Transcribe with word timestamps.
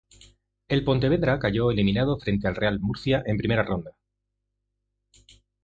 El 0.67 0.83
Pontevedra 0.83 1.37
cayó 1.37 1.69
eliminado 1.69 2.17
frente 2.17 2.47
al 2.47 2.55
Real 2.55 2.79
Murcia 2.79 3.21
en 3.23 3.37
primera 3.37 3.61
ronda. 3.61 3.91